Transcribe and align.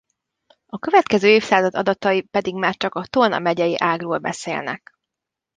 A 0.65 0.79
következő 0.79 1.27
évszázad 1.27 1.75
adatai 1.75 2.21
pedig 2.21 2.55
már 2.55 2.75
csak 2.75 2.95
a 2.95 3.05
Tolna 3.05 3.39
megyei 3.39 3.75
ágról 3.77 4.17
beszélnek. 4.17 4.99